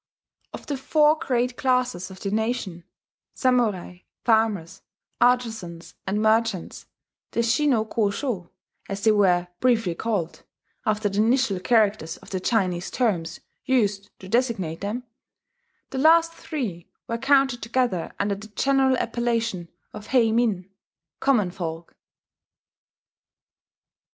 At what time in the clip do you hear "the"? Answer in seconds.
0.65-0.77, 2.21-2.31, 7.33-7.43, 11.07-11.19, 12.31-12.39, 15.91-15.99, 18.33-18.47